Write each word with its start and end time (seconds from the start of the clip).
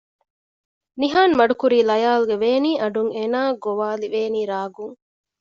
ނިހާން 0.99 1.33
މަޑުކުރީ 1.39 1.79
ލަޔާލުގެ 1.89 2.35
ވޭނީ 2.43 2.71
އަޑުން 2.81 3.11
އޭނައަށް 3.15 3.59
ގޮވާލި 3.63 4.07
ވޭނީ 4.13 4.41
ރާގުން 4.51 4.95